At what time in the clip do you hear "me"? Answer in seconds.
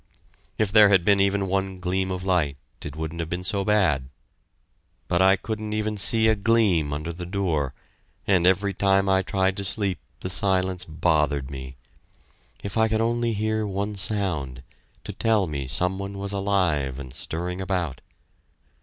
11.51-11.77, 15.45-15.67